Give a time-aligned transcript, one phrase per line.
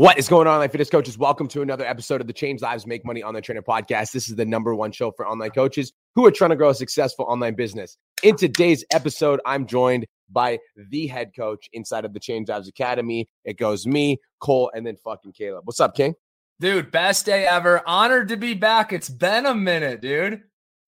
[0.00, 1.18] What is going on, online fitness coaches?
[1.18, 4.12] Welcome to another episode of the Change Lives Make Money Online Trainer podcast.
[4.12, 6.74] This is the number one show for online coaches who are trying to grow a
[6.74, 7.98] successful online business.
[8.22, 10.58] In today's episode, I'm joined by
[10.88, 13.28] the head coach inside of the Change Lives Academy.
[13.44, 15.66] It goes me, Cole, and then fucking Caleb.
[15.66, 16.14] What's up, King?
[16.60, 17.86] Dude, best day ever.
[17.86, 18.94] Honored to be back.
[18.94, 20.40] It's been a minute, dude.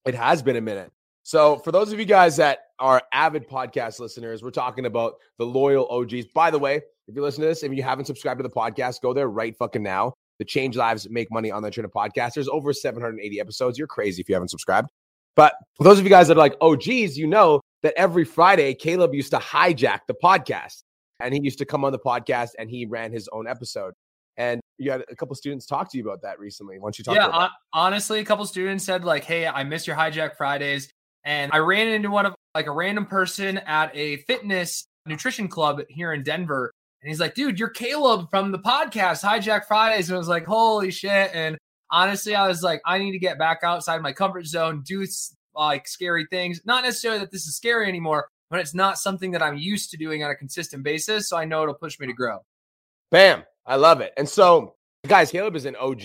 [0.07, 0.91] It has been a minute.
[1.23, 5.47] So, for those of you guys that are avid podcast listeners, we're talking about the
[5.47, 6.27] loyal OGs.
[6.35, 9.01] By the way, if you listen to this, if you haven't subscribed to the podcast,
[9.01, 10.13] go there right fucking now.
[10.39, 12.35] The Change Lives Make Money Online Trainer podcast.
[12.35, 13.79] There's over 780 episodes.
[13.79, 14.91] You're crazy if you haven't subscribed.
[15.37, 18.25] But for those of you guys that are like, oh, geez, you know that every
[18.25, 20.83] Friday, Caleb used to hijack the podcast
[21.21, 23.95] and he used to come on the podcast and he ran his own episode.
[24.37, 26.81] And you had a couple students talk to you about that recently.
[26.81, 27.51] Once you talk yeah, about that?
[27.73, 30.91] honestly, a couple students said, like, hey, I miss your hijack Fridays.
[31.25, 35.81] And I ran into one of like a random person at a fitness nutrition club
[35.89, 36.73] here in Denver.
[37.03, 40.09] And he's like, dude, you're Caleb from the podcast, Hijack Fridays.
[40.09, 41.31] And I was like, holy shit.
[41.35, 41.59] And
[41.91, 45.05] honestly, I was like, I need to get back outside my comfort zone, do
[45.55, 46.61] like scary things.
[46.65, 49.97] Not necessarily that this is scary anymore, but it's not something that I'm used to
[49.97, 51.29] doing on a consistent basis.
[51.29, 52.39] So I know it'll push me to grow.
[53.11, 53.45] Bam.
[53.67, 54.13] I love it.
[54.17, 54.75] And so,
[55.07, 56.03] guys, Caleb is an OG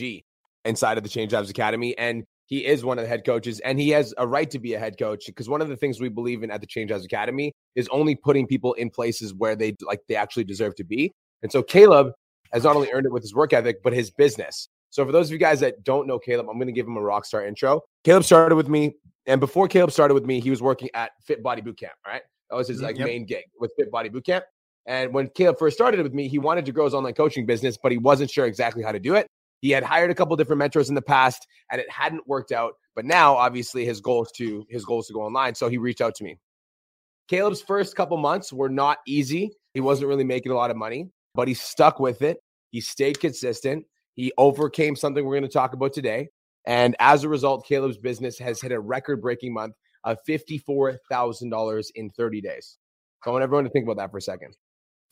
[0.66, 1.98] inside of the Change Jobs Academy.
[1.98, 4.74] And he is one of the head coaches and he has a right to be
[4.74, 7.06] a head coach because one of the things we believe in at the Change Lives
[7.06, 11.14] Academy is only putting people in places where they like they actually deserve to be.
[11.44, 12.14] And so Caleb
[12.54, 14.70] has not only earned it with his work ethic, but his business.
[14.90, 16.96] So for those of you guys that don't know Caleb, I'm going to give him
[16.96, 17.82] a rock star intro.
[18.06, 18.96] Caleb started with me,
[19.26, 21.92] and before Caleb started with me, he was working at Fit Body Bootcamp.
[22.06, 23.08] All right, that was his like yep.
[23.08, 24.44] main gig with Fit Body Bootcamp.
[24.86, 27.78] And when Caleb first started with me, he wanted to grow his online coaching business,
[27.82, 29.28] but he wasn't sure exactly how to do it.
[29.62, 32.74] He had hired a couple different mentors in the past and it hadn't worked out.
[32.96, 35.56] But now obviously his goal is to his goal is to go online.
[35.56, 36.38] So he reached out to me.
[37.28, 39.52] Caleb's first couple months were not easy.
[39.74, 42.38] He wasn't really making a lot of money, but he stuck with it.
[42.72, 43.86] He stayed consistent.
[44.16, 46.30] He overcame something we're going to talk about today.
[46.66, 52.10] And as a result, Caleb's business has hit a record breaking month of $54,000 in
[52.10, 52.78] 30 days.
[53.24, 54.56] So I want everyone to think about that for a second.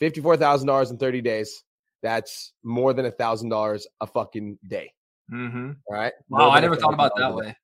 [0.02, 1.64] $54,000 in 30 days.
[2.06, 4.92] That's more than a thousand dollars a fucking day.
[5.34, 5.72] Mm-hmm.
[5.88, 6.14] All right.
[6.30, 7.56] Wow, I never thought about that way.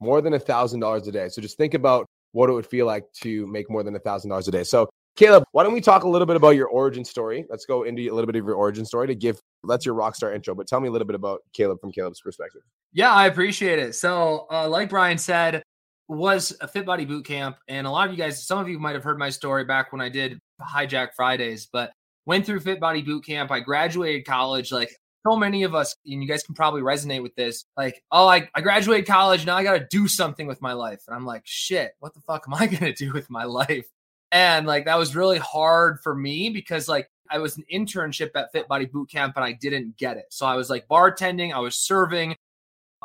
[0.00, 1.28] More than a thousand dollars a day.
[1.28, 4.30] So just think about what it would feel like to make more than a thousand
[4.30, 4.64] dollars a day.
[4.64, 7.44] So Caleb, why don't we talk a little bit about your origin story?
[7.50, 10.16] Let's go into a little bit of your origin story to give that's your rock
[10.16, 12.62] star intro, but tell me a little bit about Caleb from Caleb's perspective.
[12.94, 13.94] Yeah, I appreciate it.
[13.94, 15.62] So, uh, like Brian said,
[16.08, 18.78] was a Fit Body Boot Camp, and a lot of you guys, some of you
[18.78, 21.92] might have heard my story back when I did Hijack Fridays, but
[22.26, 23.50] went through Fit Body Boot Camp.
[23.50, 24.72] I graduated college.
[24.72, 24.90] Like
[25.26, 27.64] so many of us, and you guys can probably resonate with this.
[27.76, 29.46] Like, oh, I, I graduated college.
[29.46, 31.02] Now I got to do something with my life.
[31.06, 33.86] And I'm like, shit, what the fuck am I going to do with my life?
[34.32, 38.52] And like, that was really hard for me because like I was an internship at
[38.52, 40.26] Fit Body Boot Camp and I didn't get it.
[40.30, 42.36] So I was like bartending, I was serving.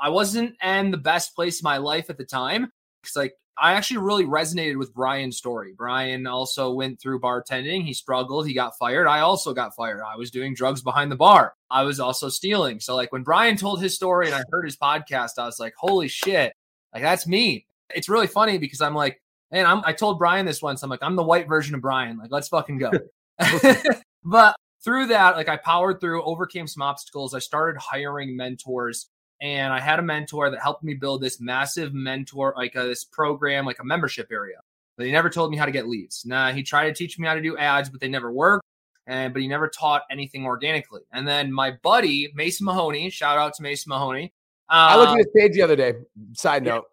[0.01, 3.73] I wasn't in the best place in my life at the time because like I
[3.73, 5.73] actually really resonated with Brian's story.
[5.75, 7.83] Brian also went through bartending.
[7.83, 8.47] He struggled.
[8.47, 9.07] He got fired.
[9.07, 10.01] I also got fired.
[10.01, 11.55] I was doing drugs behind the bar.
[11.69, 12.79] I was also stealing.
[12.79, 15.73] So, like, when Brian told his story and I heard his podcast, I was like,
[15.77, 16.53] holy shit,
[16.93, 17.65] like, that's me.
[17.93, 19.21] It's really funny because I'm like,
[19.51, 20.81] man, I'm, I told Brian this once.
[20.83, 22.17] I'm like, I'm the white version of Brian.
[22.17, 22.91] Like, let's fucking go.
[24.23, 27.33] but through that, like, I powered through, overcame some obstacles.
[27.33, 29.09] I started hiring mentors
[29.41, 33.03] and I had a mentor that helped me build this massive mentor, like a, this
[33.03, 34.57] program, like a membership area.
[34.97, 36.25] But he never told me how to get leads.
[36.25, 38.65] Nah, he tried to teach me how to do ads, but they never worked.
[39.07, 41.01] And but he never taught anything organically.
[41.11, 44.33] And then my buddy Mason Mahoney, shout out to Mason Mahoney.
[44.69, 45.93] Uh, I looked at his page the other day.
[46.33, 46.85] Side note,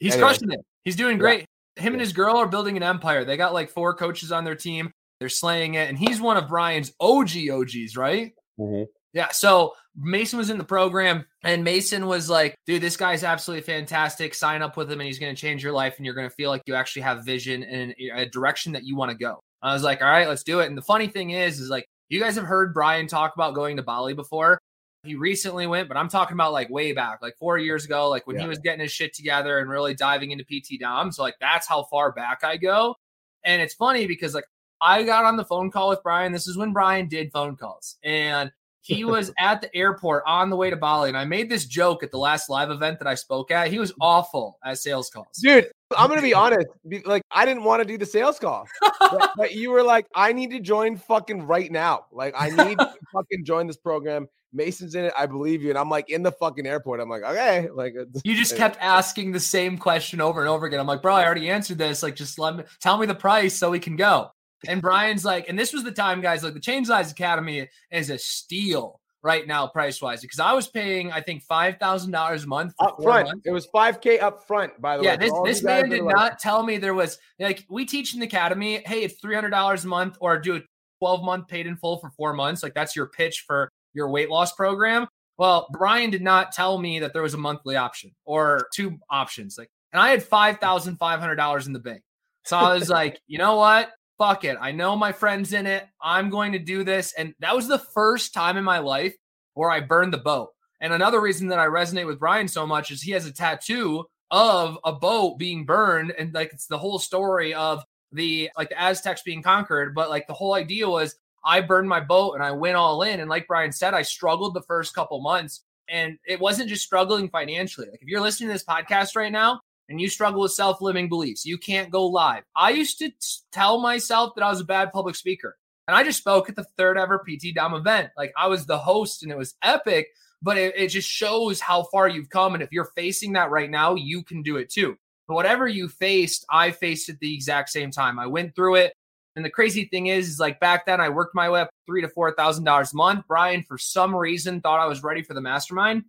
[0.00, 0.28] he's anyway.
[0.28, 0.60] crushing it.
[0.84, 1.46] He's doing great.
[1.76, 1.82] Yeah.
[1.84, 3.24] Him and his girl are building an empire.
[3.24, 4.90] They got like four coaches on their team.
[5.20, 8.32] They're slaying it, and he's one of Brian's OG OGs, right?
[8.58, 8.84] Mm-hmm.
[9.12, 9.28] Yeah.
[9.32, 14.34] So Mason was in the program, and Mason was like, dude, this guy's absolutely fantastic.
[14.34, 16.34] Sign up with him, and he's going to change your life, and you're going to
[16.34, 19.40] feel like you actually have vision and a direction that you want to go.
[19.62, 20.66] I was like, all right, let's do it.
[20.66, 23.76] And the funny thing is, is like, you guys have heard Brian talk about going
[23.76, 24.58] to Bali before.
[25.04, 28.26] He recently went, but I'm talking about like way back, like four years ago, like
[28.26, 28.42] when yeah.
[28.42, 31.10] he was getting his shit together and really diving into PT Dom.
[31.10, 32.96] So, like, that's how far back I go.
[33.44, 34.44] And it's funny because, like,
[34.80, 36.32] I got on the phone call with Brian.
[36.32, 37.96] This is when Brian did phone calls.
[38.02, 38.50] And
[38.82, 42.02] he was at the airport on the way to Bali, and I made this joke
[42.02, 43.68] at the last live event that I spoke at.
[43.68, 45.70] He was awful at sales calls, dude.
[45.96, 46.68] I'm gonna be honest.
[47.04, 48.66] Like, I didn't want to do the sales call,
[49.00, 52.06] but, but, you were like, "I need to join fucking right now.
[52.12, 55.12] Like, I need to fucking join this program." Mason's in it.
[55.16, 55.70] I believe you.
[55.70, 56.98] And I'm like in the fucking airport.
[56.98, 57.68] I'm like, okay.
[57.72, 57.94] Like
[58.24, 60.80] you just kept asking the same question over and over again.
[60.80, 62.02] I'm like, bro, I already answered this.
[62.02, 64.32] Like, just let me tell me the price so we can go.
[64.68, 68.10] And Brian's like, and this was the time, guys, like the Change Lives Academy is
[68.10, 72.44] a steal right now, price wise, because I was paying, I think, five thousand dollars
[72.44, 73.28] a month up front.
[73.28, 73.46] Months.
[73.46, 74.80] It was five k up front.
[74.80, 75.28] By the yeah, way, yeah.
[75.28, 76.38] This this man did not like...
[76.38, 78.82] tell me there was like we teach in the academy.
[78.86, 80.60] Hey, it's three hundred dollars a month, or do a
[80.98, 82.62] twelve month paid in full for four months.
[82.62, 85.06] Like that's your pitch for your weight loss program.
[85.38, 89.56] Well, Brian did not tell me that there was a monthly option or two options.
[89.56, 92.02] Like, and I had five thousand five hundred dollars in the bank.
[92.44, 93.90] So I was like, you know what?
[94.20, 94.58] Fuck it.
[94.60, 95.88] I know my friend's in it.
[96.00, 97.14] I'm going to do this.
[97.14, 99.14] And that was the first time in my life
[99.54, 100.50] where I burned the boat.
[100.82, 104.04] And another reason that I resonate with Brian so much is he has a tattoo
[104.30, 106.12] of a boat being burned.
[106.18, 107.82] And like it's the whole story of
[108.12, 109.94] the like the Aztecs being conquered.
[109.94, 113.20] But like the whole idea was I burned my boat and I went all in.
[113.20, 115.64] And like Brian said, I struggled the first couple months.
[115.88, 117.88] And it wasn't just struggling financially.
[117.90, 121.08] Like if you're listening to this podcast right now, and you struggle with self limiting
[121.08, 122.44] beliefs, you can't go live.
[122.56, 123.10] I used to
[123.52, 125.58] tell myself that I was a bad public speaker.
[125.88, 128.10] And I just spoke at the third ever PT Dom event.
[128.16, 130.06] Like I was the host and it was epic,
[130.40, 132.54] but it, it just shows how far you've come.
[132.54, 134.96] And if you're facing that right now, you can do it too.
[135.26, 138.20] But whatever you faced, I faced at the exact same time.
[138.20, 138.94] I went through it.
[139.34, 142.02] And the crazy thing is, is like back then I worked my way up three
[142.02, 143.24] to four thousand dollars a month.
[143.26, 146.04] Brian, for some reason, thought I was ready for the mastermind.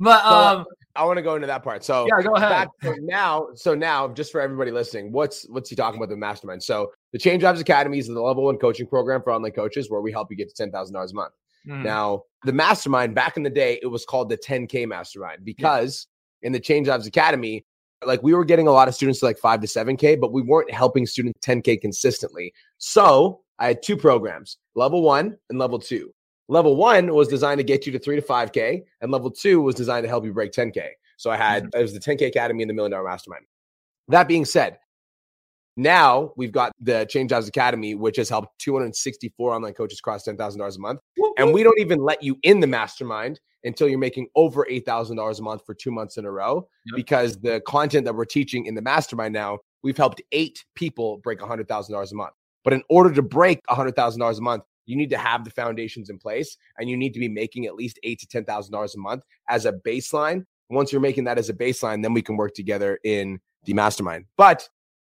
[0.00, 1.84] But um, so I want to go into that part.
[1.84, 2.68] So yeah, go ahead.
[3.00, 6.62] Now, so now, just for everybody listening, what's what's he talking about the mastermind?
[6.62, 10.00] So the Change Jobs Academy is the level one coaching program for online coaches where
[10.00, 11.32] we help you get to ten thousand dollars a month.
[11.66, 11.82] Mm.
[11.82, 16.06] Now, the mastermind back in the day, it was called the 10K mastermind because
[16.42, 16.46] yeah.
[16.46, 17.64] in the Change Jobs Academy,
[18.04, 20.32] like we were getting a lot of students to like five to seven K, but
[20.32, 22.52] we weren't helping students 10K consistently.
[22.78, 26.12] So I had two programs, level one and level two.
[26.48, 29.74] Level one was designed to get you to three to 5K, and level two was
[29.74, 30.90] designed to help you break 10K.
[31.16, 31.78] So I had, mm-hmm.
[31.78, 33.44] it was the 10K Academy and the Million Dollar Mastermind.
[34.08, 34.78] That being said,
[35.76, 40.76] now we've got the Change Lives Academy, which has helped 264 online coaches cross $10,000
[40.76, 41.00] a month.
[41.36, 45.42] And we don't even let you in the mastermind until you're making over $8,000 a
[45.42, 46.96] month for two months in a row yep.
[46.96, 51.40] because the content that we're teaching in the mastermind now, we've helped eight people break
[51.40, 52.32] $100,000 a month.
[52.64, 56.18] But in order to break $100,000 a month, you need to have the foundations in
[56.18, 58.98] place and you need to be making at least eight to ten thousand dollars a
[58.98, 60.44] month as a baseline.
[60.70, 64.24] Once you're making that as a baseline, then we can work together in the mastermind.
[64.36, 64.68] But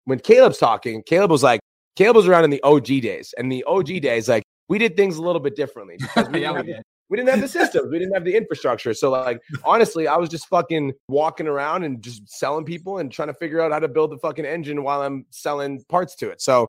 [0.05, 1.59] when Caleb's talking, Caleb was like,
[1.95, 3.33] Caleb was around in the OG days.
[3.37, 3.99] And the OG mm-hmm.
[3.99, 7.17] days, like we did things a little bit differently because we, yeah, didn't, have, we
[7.17, 8.93] didn't have the systems, we didn't have the infrastructure.
[8.93, 13.27] So, like, honestly, I was just fucking walking around and just selling people and trying
[13.27, 16.41] to figure out how to build the fucking engine while I'm selling parts to it.
[16.41, 16.67] So,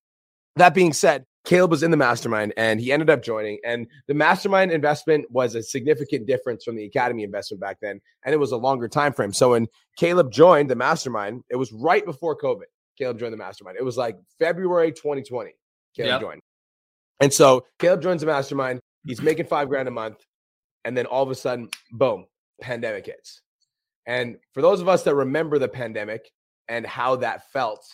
[0.57, 3.59] that being said, Caleb was in the mastermind and he ended up joining.
[3.65, 8.01] And the mastermind investment was a significant difference from the academy investment back then.
[8.25, 9.33] And it was a longer time frame.
[9.33, 12.65] So when Caleb joined the mastermind, it was right before COVID.
[12.97, 13.77] Caleb joined the mastermind.
[13.79, 15.53] It was like February 2020.
[15.95, 16.21] Caleb yep.
[16.21, 16.41] joined.
[17.21, 18.81] And so Caleb joins the mastermind.
[19.05, 20.25] He's making five grand a month.
[20.85, 22.27] And then all of a sudden, boom,
[22.61, 23.41] pandemic hits.
[24.07, 26.31] And for those of us that remember the pandemic
[26.69, 27.87] and how that felt,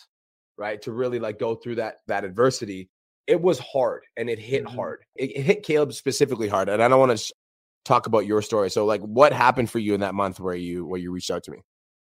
[0.57, 2.89] right, to really like go through that that adversity,
[3.31, 4.75] it was hard and it hit mm-hmm.
[4.75, 5.05] hard.
[5.15, 6.67] It, it, hit Caleb specifically hard.
[6.67, 7.33] And I don't want to
[7.85, 8.69] talk about your story.
[8.69, 11.43] So like what happened for you in that month where you where you reached out
[11.45, 11.59] to me?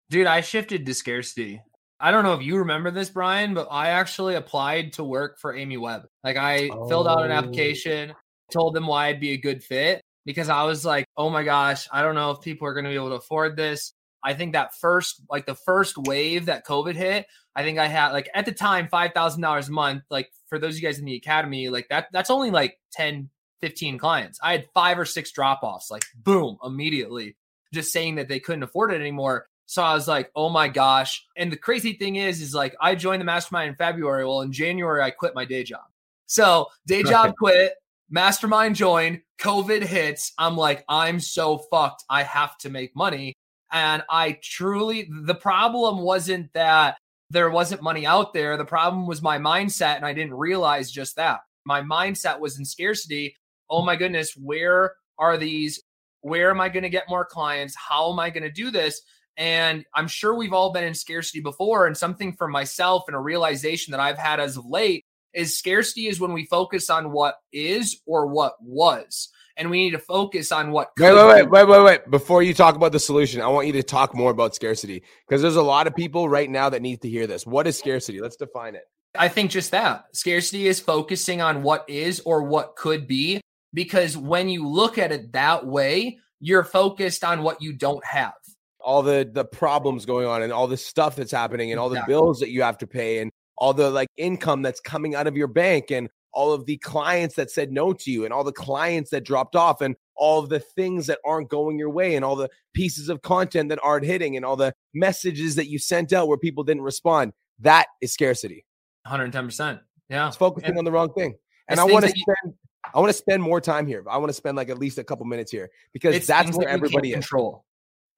[0.09, 1.61] Dude, I shifted to scarcity.
[2.01, 5.55] I don't know if you remember this, Brian, but I actually applied to work for
[5.55, 6.07] Amy Webb.
[6.25, 6.89] Like I oh.
[6.89, 7.35] filled out an oh.
[7.35, 8.15] application,
[8.51, 11.89] told them why I'd be a good fit because I was like, oh my gosh,
[11.93, 13.93] I don't know if people are going to be able to afford this.
[14.25, 17.27] I think that first, like the first wave that COVID hit,
[17.59, 20.05] I think I had like at the time five thousand dollars a month.
[20.11, 23.29] Like for those of you guys in the academy, like that that's only like 10,
[23.61, 24.39] 15 clients.
[24.41, 27.37] I had five or six drop offs, like boom, immediately,
[27.75, 29.49] just saying that they couldn't afford it anymore.
[29.67, 31.27] So I was like, oh my gosh.
[31.37, 34.25] And the crazy thing is, is like I joined the mastermind in February.
[34.25, 35.83] Well, in January, I quit my day job.
[36.27, 37.75] So day job quit,
[38.09, 40.33] mastermind joined, COVID hits.
[40.39, 42.05] I'm like, I'm so fucked.
[42.09, 43.35] I have to make money.
[43.73, 46.99] And I truly, the problem wasn't that
[47.31, 48.57] there wasn't money out there.
[48.57, 51.41] The problem was my mindset, and I didn't realize just that.
[51.65, 53.37] My mindset was in scarcity.
[53.69, 55.83] Oh my goodness, where are these?
[56.23, 57.75] Where am I going to get more clients?
[57.77, 59.01] How am I going to do this?
[59.37, 61.87] And I'm sure we've all been in scarcity before.
[61.87, 66.09] And something for myself and a realization that I've had as of late is scarcity
[66.09, 70.53] is when we focus on what is or what was and we need to focus
[70.53, 70.93] on what.
[70.99, 72.11] Wait, wait, wait, wait, wait, wait.
[72.11, 75.43] Before you talk about the solution, I want you to talk more about scarcity because
[75.43, 77.47] there's a lot of people right now that need to hear this.
[77.47, 78.21] What is scarcity?
[78.21, 78.85] Let's define it.
[79.19, 83.41] I think just that scarcity is focusing on what is or what could be
[83.75, 88.35] because when you look at it that way, you're focused on what you don't have.
[88.81, 92.03] All the the problems going on and all the stuff that's happening and all the
[92.07, 95.37] bills that you have to pay and all the like income that's coming out of
[95.37, 98.53] your bank and all of the clients that said no to you and all the
[98.53, 102.37] clients that dropped off and all the things that aren't going your way and all
[102.37, 106.29] the pieces of content that aren't hitting and all the messages that you sent out
[106.29, 107.33] where people didn't respond.
[107.61, 108.65] That is scarcity.
[109.07, 109.81] 110%.
[110.09, 110.29] Yeah.
[110.29, 111.37] It's focusing And on the wrong thing.
[111.69, 112.55] And I want to spend
[112.95, 114.03] I want to spend more time here.
[114.09, 117.11] I want to spend like at least a couple minutes here because that's where everybody
[117.11, 117.15] is.
[117.17, 117.65] control.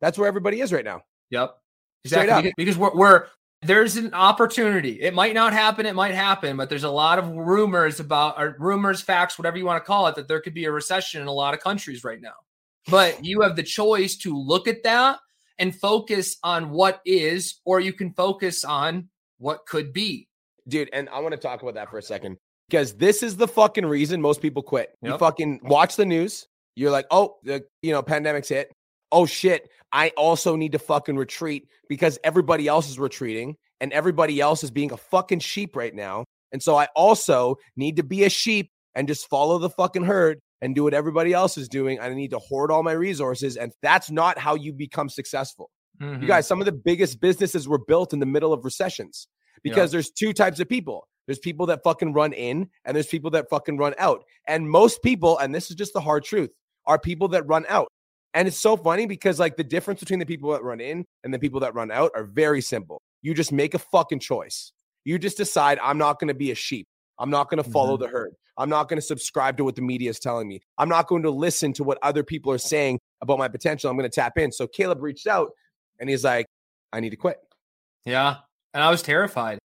[0.00, 1.02] That's where everybody is right now.
[1.30, 1.56] Yep.
[2.06, 2.50] Straight Exactly.
[2.50, 2.54] up.
[2.56, 3.26] Because, because we're, we're
[3.62, 5.00] there's an opportunity.
[5.00, 5.84] It might not happen.
[5.86, 9.66] It might happen, but there's a lot of rumors about or rumors, facts, whatever you
[9.66, 12.02] want to call it, that there could be a recession in a lot of countries
[12.02, 12.34] right now.
[12.88, 15.18] But you have the choice to look at that
[15.58, 20.26] and focus on what is, or you can focus on what could be.
[20.66, 22.38] Dude, and I want to talk about that for a second
[22.68, 24.96] because this is the fucking reason most people quit.
[25.02, 26.46] You fucking watch the news.
[26.76, 28.72] You're like, oh, the you know, pandemic's hit.
[29.12, 29.68] Oh shit.
[29.92, 34.70] I also need to fucking retreat because everybody else is retreating and everybody else is
[34.70, 36.24] being a fucking sheep right now.
[36.52, 40.38] And so I also need to be a sheep and just follow the fucking herd
[40.60, 42.00] and do what everybody else is doing.
[42.00, 43.56] I need to hoard all my resources.
[43.56, 45.70] And that's not how you become successful.
[46.00, 46.22] Mhm.
[46.22, 49.28] You guys, some of the biggest businesses were built in the middle of recessions
[49.62, 51.06] because there's two types of people.
[51.26, 54.24] There's people that fucking run in and there's people that fucking run out.
[54.46, 56.50] And most people, and this is just the hard truth,
[56.86, 57.88] are people that run out.
[58.34, 61.34] And it's so funny because like the difference between the people that run in and
[61.34, 63.02] the people that run out are very simple.
[63.22, 64.72] You just make a fucking choice.
[65.04, 66.86] You just decide I'm not going to be a sheep.
[67.18, 68.04] I'm not going to follow mm-hmm.
[68.04, 68.34] the herd.
[68.56, 70.60] I'm not going to subscribe to what the media is telling me.
[70.78, 73.90] I'm not going to listen to what other people are saying about my potential.
[73.90, 74.52] I'm going to tap in.
[74.52, 75.50] So Caleb reached out
[75.98, 76.46] and he's like,
[76.92, 77.38] I need to quit.
[78.04, 78.36] Yeah.
[78.74, 79.58] And I was terrified.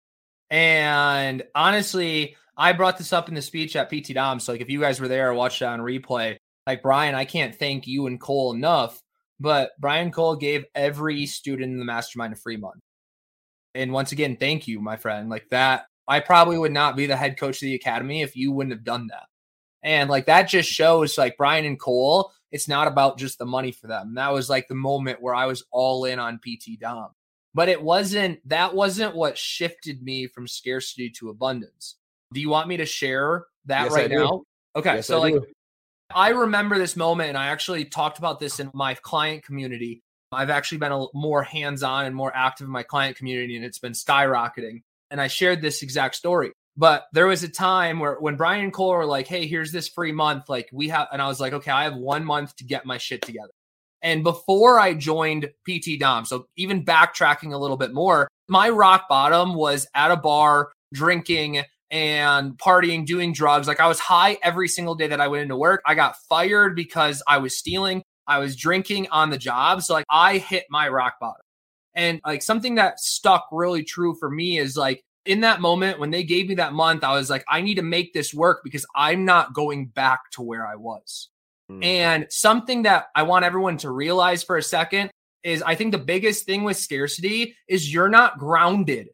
[0.50, 4.40] And honestly, I brought this up in the speech at PT Dom.
[4.40, 7.24] So, like, if you guys were there or watched it on replay, like, Brian, I
[7.24, 9.00] can't thank you and Cole enough.
[9.40, 12.80] But Brian Cole gave every student in the mastermind a free month.
[13.74, 15.28] And once again, thank you, my friend.
[15.28, 18.52] Like, that, I probably would not be the head coach of the academy if you
[18.52, 19.26] wouldn't have done that.
[19.82, 23.72] And like, that just shows, like, Brian and Cole, it's not about just the money
[23.72, 24.14] for them.
[24.14, 27.10] That was like the moment where I was all in on PT Dom
[27.54, 31.96] but it wasn't that wasn't what shifted me from scarcity to abundance
[32.32, 34.42] do you want me to share that Yes, right now
[34.76, 35.46] okay Yes, so I like do.
[36.14, 40.02] I remember this moment and i actually talked about this in my client community.
[40.32, 43.78] I've actually been a, more hands-on and more active in my client community and it's
[43.78, 44.82] been skyrocketing.
[45.10, 46.52] And i shared this exact story.
[46.76, 49.88] But there was a time where when brian and cole were like hey here's this
[49.88, 52.64] free month like we have and i was like okay i have one month to
[52.64, 53.52] get my shit together.
[54.04, 59.08] And before I joined PT Dom, so even backtracking a little bit more, my rock
[59.08, 63.68] bottom was at a bar, drinking and partying, doing drugs.
[63.68, 65.82] Like I was high every single day that I went into work.
[65.86, 68.02] I got fired because I was stealing.
[68.26, 69.82] I was drinking on the job.
[69.82, 71.42] So like I hit my rock bottom.
[71.94, 76.10] And like something that stuck really true for me is like in that moment when
[76.10, 78.86] they gave me that month, I was like, I need to make this work because
[78.94, 81.28] I'm not going back to where I was.
[81.70, 81.84] Mm.
[81.84, 85.10] And something that I want everyone to realize for a second
[85.42, 89.08] is I think the biggest thing with scarcity is you're not grounded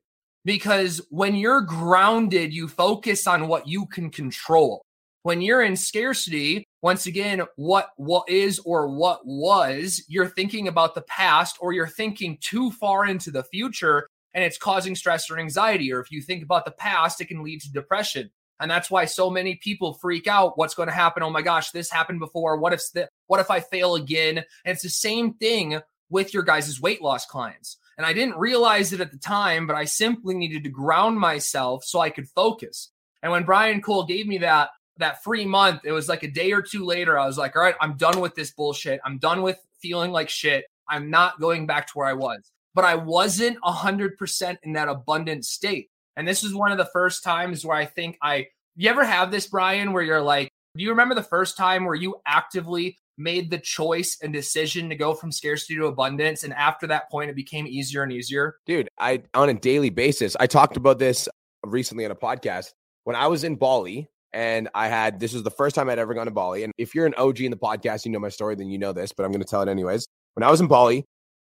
[0.44, 4.82] because when you're grounded, you focus on what you can control.
[5.22, 10.94] When you're in scarcity, once again, what what is or what was, you're thinking about
[10.94, 15.38] the past or you're thinking too far into the future and it's causing stress or
[15.38, 15.92] anxiety.
[15.92, 18.30] Or if you think about the past, it can lead to depression.
[18.60, 20.56] And that's why so many people freak out.
[20.56, 21.22] What's going to happen?
[21.22, 22.58] Oh my gosh, this happened before.
[22.58, 24.38] What if th- what if I fail again?
[24.38, 25.80] And it's the same thing
[26.10, 27.78] with your guys' weight loss clients.
[28.00, 31.84] And I didn't realize it at the time, but I simply needed to ground myself
[31.84, 32.90] so I could focus.
[33.22, 36.52] And when Brian Cole gave me that that free month, it was like a day
[36.52, 37.18] or two later.
[37.18, 39.02] I was like, all right, I'm done with this bullshit.
[39.04, 40.64] I'm done with feeling like shit.
[40.88, 42.50] I'm not going back to where I was.
[42.74, 45.90] But I wasn't 100% in that abundant state.
[46.16, 49.30] And this is one of the first times where I think I, you ever have
[49.30, 53.50] this, Brian, where you're like, do you remember the first time where you actively made
[53.50, 56.42] the choice and decision to go from scarcity to abundance?
[56.42, 58.56] And after that point, it became easier and easier?
[58.66, 61.28] dude i on a daily basis i talked about this
[61.64, 62.72] recently on a podcast.
[63.04, 66.14] When i was in bali and i had this was the first time i'd ever
[66.14, 66.64] gone to bali.
[66.64, 68.92] And if you're an og in the podcast you know my story then you know
[68.92, 70.06] this but i'm to tell it anyways.
[70.34, 71.04] When i was in bali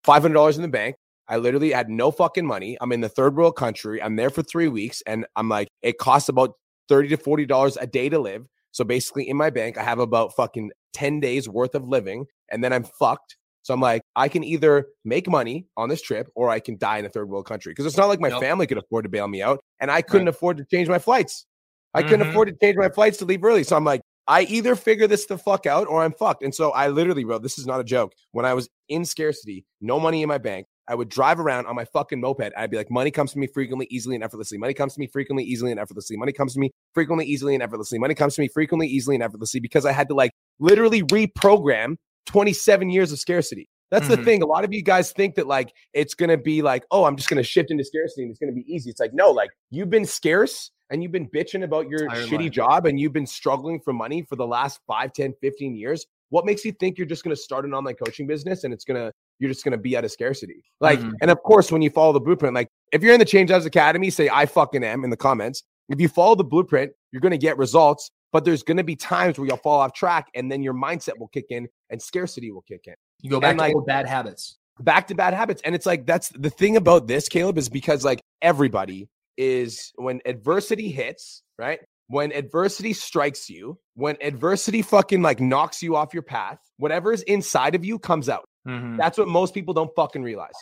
[0.07, 0.97] $500 in the bank.
[1.29, 2.79] I literally had no fucking money.
[2.81, 4.03] I'm in the third world country.
[4.03, 6.55] I'm there for three weeks and i'm like it costs about
[6.89, 9.99] 30 to 40 dollars a day to live so basically in my bank i have
[9.99, 14.29] about fucking 10 days worth of living and then i'm fucked so I'm like, I
[14.29, 17.47] can either make money on this trip or I can die in a third world
[17.47, 17.73] country.
[17.73, 18.41] Because it's not like my Yep.
[18.41, 19.61] family could afford to bail me out.
[19.81, 21.47] And I couldn't afford to change my flights.
[21.93, 22.31] I couldn't Mhm.
[22.31, 23.65] afford to change my flights to leave early.
[23.65, 26.43] So I'm like, I either figure this the fuck out or I'm fucked.
[26.43, 28.13] And so I literally, bro, this is not a joke.
[28.33, 31.77] When I was in scarcity, no money in my bank, I would drive around on
[31.77, 32.53] my fucking moped.
[32.57, 34.59] I'd be like, money comes to me frequently, easily, and effortlessly.
[34.59, 36.17] Money comes to me frequently, easily, and effortlessly.
[36.17, 38.01] Money comes to me frequently, easily, and effortlessly.
[38.01, 41.95] Money comes to me frequently, easily, and effortlessly because I had to like literally reprogram
[42.27, 43.69] 27 years of scarcity.
[43.93, 44.17] That's mm-hmm.
[44.17, 44.43] the thing.
[44.43, 47.29] A lot of you guys think that like it's gonna be like, oh, I'm just
[47.29, 48.91] gonna shift into scarcity and it's gonna be easy.
[48.91, 52.53] It's like, no, like you've been scarce and you've been bitching about your shitty life.
[52.53, 56.05] job and you've been struggling for money for the last 5, 10, 15 years.
[56.31, 59.13] What makes you think you're just gonna start an online coaching business and it's gonna
[59.41, 60.63] you're just gonna be out of scarcity?
[60.81, 61.15] Like, mm-hmm.
[61.21, 63.67] and of course, when you follow the blueprint, like if you're in the Change Lives
[63.67, 65.65] Academy, say I fucking am in the comments.
[65.89, 69.39] If you follow the blueprint, you're gonna get results but there's going to be times
[69.39, 72.63] where you'll fall off track and then your mindset will kick in and scarcity will
[72.63, 72.95] kick in.
[73.21, 74.59] You go back and to like, old bad habits.
[74.79, 75.61] Back to bad habits.
[75.65, 80.21] And it's like, that's the thing about this, Caleb, is because like everybody is when
[80.25, 81.81] adversity hits, right?
[82.07, 87.75] When adversity strikes you, when adversity fucking like knocks you off your path, whatever's inside
[87.75, 88.45] of you comes out.
[88.67, 88.97] Mm-hmm.
[88.97, 90.55] That's what most people don't fucking realize.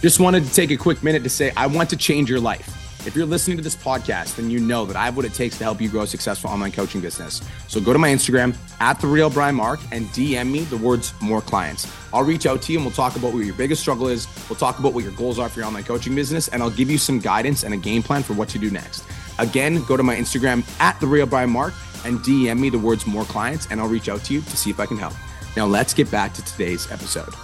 [0.00, 2.76] Just wanted to take a quick minute to say, I want to change your life.
[3.06, 5.56] If you're listening to this podcast, then you know that I have what it takes
[5.58, 7.40] to help you grow a successful online coaching business.
[7.66, 11.14] So go to my Instagram at the real Brian Mark and DM me the words
[11.22, 11.90] more clients.
[12.12, 14.28] I'll reach out to you and we'll talk about what your biggest struggle is.
[14.50, 16.90] We'll talk about what your goals are for your online coaching business, and I'll give
[16.90, 19.04] you some guidance and a game plan for what to do next.
[19.38, 21.72] Again, go to my Instagram at the real Brian Mark
[22.04, 24.68] and DM me the words more clients, and I'll reach out to you to see
[24.68, 25.14] if I can help.
[25.56, 27.34] Now let's get back to today's episode.